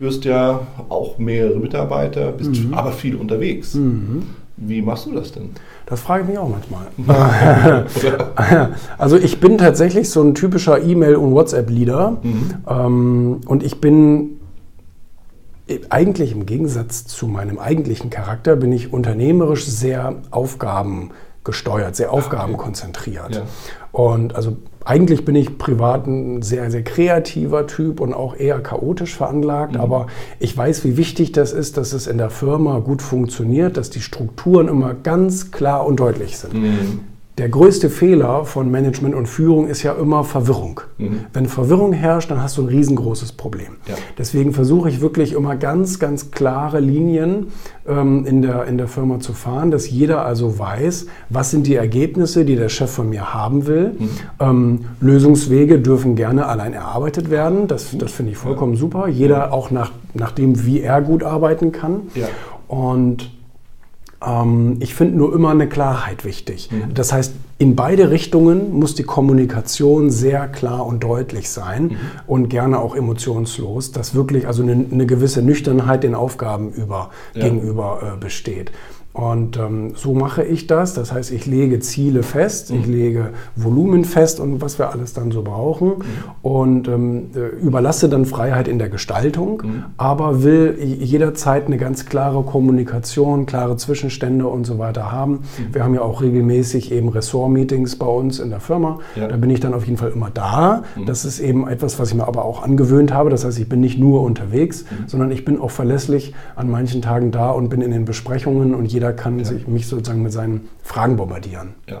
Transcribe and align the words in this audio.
führst 0.00 0.24
ja 0.24 0.66
auch 0.88 1.18
mehrere 1.18 1.58
Mitarbeiter, 1.58 2.32
bist 2.32 2.64
mhm. 2.64 2.72
aber 2.72 2.90
viel 2.92 3.16
unterwegs. 3.16 3.74
Mhm. 3.74 4.22
Wie 4.56 4.80
machst 4.80 5.04
du 5.04 5.12
das 5.12 5.32
denn? 5.32 5.50
Das 5.84 6.00
frage 6.00 6.22
ich 6.22 6.28
mich 6.30 6.38
auch 6.38 6.48
manchmal. 6.48 6.86
also 8.98 9.18
ich 9.18 9.40
bin 9.40 9.58
tatsächlich 9.58 10.08
so 10.08 10.22
ein 10.22 10.34
typischer 10.34 10.82
E-Mail- 10.82 11.16
und 11.16 11.32
WhatsApp-Leader. 11.32 12.16
Mhm. 12.22 12.54
Ähm, 12.66 13.40
und 13.44 13.62
ich 13.62 13.82
bin 13.82 14.40
eigentlich 15.90 16.32
im 16.32 16.46
Gegensatz 16.46 17.04
zu 17.06 17.26
meinem 17.28 17.58
eigentlichen 17.58 18.08
Charakter, 18.08 18.56
bin 18.56 18.72
ich 18.72 18.94
unternehmerisch 18.94 19.66
sehr 19.66 20.16
aufgabengesteuert, 21.40 21.96
sehr 21.96 22.12
aufgabenkonzentriert. 22.12 23.36
Ja. 23.36 23.42
Und 23.92 24.34
also 24.34 24.56
eigentlich 24.84 25.24
bin 25.24 25.34
ich 25.34 25.58
privat 25.58 26.06
ein 26.06 26.42
sehr, 26.42 26.70
sehr 26.70 26.82
kreativer 26.82 27.66
Typ 27.66 28.00
und 28.00 28.14
auch 28.14 28.36
eher 28.36 28.60
chaotisch 28.60 29.16
veranlagt, 29.16 29.74
mhm. 29.74 29.80
aber 29.80 30.06
ich 30.38 30.56
weiß, 30.56 30.84
wie 30.84 30.96
wichtig 30.96 31.32
das 31.32 31.52
ist, 31.52 31.76
dass 31.76 31.92
es 31.92 32.06
in 32.06 32.18
der 32.18 32.30
Firma 32.30 32.78
gut 32.78 33.02
funktioniert, 33.02 33.76
dass 33.76 33.90
die 33.90 34.00
Strukturen 34.00 34.68
immer 34.68 34.94
ganz 34.94 35.50
klar 35.50 35.86
und 35.86 35.98
deutlich 35.98 36.38
sind. 36.38 36.54
Mhm. 36.54 37.00
Der 37.38 37.48
größte 37.48 37.88
Fehler 37.88 38.44
von 38.44 38.70
Management 38.70 39.14
und 39.14 39.26
Führung 39.26 39.68
ist 39.68 39.82
ja 39.82 39.92
immer 39.92 40.24
Verwirrung. 40.24 40.82
Mhm. 40.98 41.20
Wenn 41.32 41.46
Verwirrung 41.46 41.92
herrscht, 41.92 42.30
dann 42.30 42.42
hast 42.42 42.58
du 42.58 42.62
ein 42.62 42.68
riesengroßes 42.68 43.32
Problem. 43.32 43.76
Ja. 43.86 43.94
Deswegen 44.18 44.52
versuche 44.52 44.90
ich 44.90 45.00
wirklich 45.00 45.32
immer 45.32 45.56
ganz, 45.56 45.98
ganz 45.98 46.32
klare 46.32 46.80
Linien 46.80 47.46
ähm, 47.88 48.26
in, 48.26 48.42
der, 48.42 48.66
in 48.66 48.76
der 48.76 48.88
Firma 48.88 49.20
zu 49.20 49.32
fahren, 49.32 49.70
dass 49.70 49.88
jeder 49.88 50.26
also 50.26 50.58
weiß, 50.58 51.06
was 51.30 51.50
sind 51.50 51.66
die 51.66 51.76
Ergebnisse, 51.76 52.44
die 52.44 52.56
der 52.56 52.68
Chef 52.68 52.90
von 52.90 53.08
mir 53.08 53.32
haben 53.32 53.66
will. 53.66 53.94
Mhm. 53.98 54.08
Ähm, 54.38 54.84
Lösungswege 55.00 55.78
dürfen 55.78 56.16
gerne 56.16 56.46
allein 56.46 56.74
erarbeitet 56.74 57.30
werden. 57.30 57.68
Das, 57.68 57.96
das 57.96 58.12
finde 58.12 58.32
ich 58.32 58.38
vollkommen 58.38 58.74
ja. 58.74 58.80
super. 58.80 59.08
Jeder 59.08 59.52
auch 59.52 59.70
nach, 59.70 59.92
nach 60.12 60.32
dem, 60.32 60.66
wie 60.66 60.80
er 60.80 61.00
gut 61.00 61.22
arbeiten 61.22 61.72
kann. 61.72 62.02
Ja. 62.14 62.28
Und 62.68 63.30
ähm, 64.26 64.76
ich 64.80 64.94
finde 64.94 65.16
nur 65.16 65.34
immer 65.34 65.50
eine 65.50 65.68
Klarheit 65.68 66.24
wichtig. 66.24 66.70
Mhm. 66.70 66.94
Das 66.94 67.12
heißt, 67.12 67.34
in 67.58 67.76
beide 67.76 68.10
Richtungen 68.10 68.72
muss 68.72 68.94
die 68.94 69.02
Kommunikation 69.02 70.10
sehr 70.10 70.48
klar 70.48 70.86
und 70.86 71.02
deutlich 71.02 71.50
sein 71.50 71.84
mhm. 71.84 71.96
und 72.26 72.48
gerne 72.48 72.78
auch 72.78 72.94
emotionslos, 72.94 73.92
dass 73.92 74.14
wirklich 74.14 74.46
also 74.46 74.62
eine, 74.62 74.72
eine 74.90 75.06
gewisse 75.06 75.42
Nüchternheit 75.42 76.02
den 76.02 76.14
Aufgaben 76.14 76.70
über, 76.72 77.10
ja. 77.34 77.44
gegenüber 77.44 78.14
äh, 78.14 78.16
besteht. 78.18 78.72
Und 79.12 79.56
ähm, 79.56 79.92
so 79.96 80.14
mache 80.14 80.44
ich 80.44 80.68
das. 80.68 80.94
Das 80.94 81.12
heißt, 81.12 81.32
ich 81.32 81.44
lege 81.44 81.80
Ziele 81.80 82.22
fest, 82.22 82.70
mhm. 82.70 82.78
ich 82.78 82.86
lege 82.86 83.30
Volumen 83.56 84.04
fest 84.04 84.38
und 84.38 84.60
was 84.60 84.78
wir 84.78 84.92
alles 84.92 85.14
dann 85.14 85.32
so 85.32 85.42
brauchen 85.42 85.88
mhm. 85.88 86.04
und 86.42 86.88
ähm, 86.88 87.30
äh, 87.34 87.60
überlasse 87.60 88.08
dann 88.08 88.24
Freiheit 88.24 88.68
in 88.68 88.78
der 88.78 88.88
Gestaltung, 88.88 89.62
mhm. 89.64 89.84
aber 89.96 90.44
will 90.44 90.78
jederzeit 90.80 91.66
eine 91.66 91.76
ganz 91.76 92.06
klare 92.06 92.44
Kommunikation, 92.44 93.46
klare 93.46 93.76
Zwischenstände 93.76 94.46
und 94.46 94.64
so 94.64 94.78
weiter 94.78 95.10
haben. 95.10 95.32
Mhm. 95.32 95.74
Wir 95.74 95.82
haben 95.82 95.94
ja 95.94 96.02
auch 96.02 96.22
regelmäßig 96.22 96.92
eben 96.92 97.08
Ressort-Meetings 97.08 97.96
bei 97.96 98.06
uns 98.06 98.38
in 98.38 98.50
der 98.50 98.60
Firma. 98.60 99.00
Ja. 99.16 99.26
Da 99.26 99.36
bin 99.36 99.50
ich 99.50 99.58
dann 99.58 99.74
auf 99.74 99.86
jeden 99.86 99.98
Fall 99.98 100.12
immer 100.12 100.30
da. 100.30 100.84
Mhm. 100.94 101.06
Das 101.06 101.24
ist 101.24 101.40
eben 101.40 101.66
etwas, 101.66 101.98
was 101.98 102.10
ich 102.10 102.14
mir 102.14 102.28
aber 102.28 102.44
auch 102.44 102.62
angewöhnt 102.62 103.12
habe. 103.12 103.28
Das 103.28 103.44
heißt, 103.44 103.58
ich 103.58 103.68
bin 103.68 103.80
nicht 103.80 103.98
nur 103.98 104.22
unterwegs, 104.22 104.84
mhm. 104.84 105.08
sondern 105.08 105.32
ich 105.32 105.44
bin 105.44 105.60
auch 105.60 105.72
verlässlich 105.72 106.32
an 106.54 106.70
manchen 106.70 107.02
Tagen 107.02 107.32
da 107.32 107.50
und 107.50 107.70
bin 107.70 107.82
in 107.82 107.90
den 107.90 108.04
Besprechungen 108.04 108.72
und 108.72 108.86
jeder 108.86 108.99
jeder 109.00 109.14
kann 109.14 109.38
ja. 109.38 109.46
sich, 109.46 109.66
mich 109.66 109.86
sozusagen 109.86 110.22
mit 110.22 110.30
seinen 110.30 110.68
Fragen 110.82 111.16
bombardieren. 111.16 111.68
Ja. 111.68 111.74